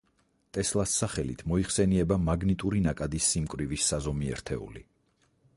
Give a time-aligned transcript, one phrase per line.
[0.57, 4.87] ტესლას სახელით მოიხსენიება მაგნიტური ნაკადის სიმკვრივის საზომი ერთეული.